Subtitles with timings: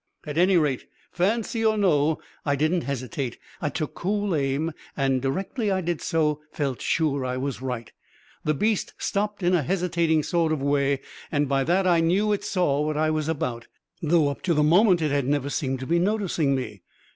[0.25, 3.37] "At any rate, fancy or no, I didn't hesitate.
[3.61, 7.91] I took cool aim, and directly I did so, felt sure I was right.
[8.43, 11.01] The beast stopped in a hesitating sort of way,
[11.31, 13.67] and by that I knew it saw what I was about,
[14.01, 16.81] though up to the moment it had never seemed to be noticing me.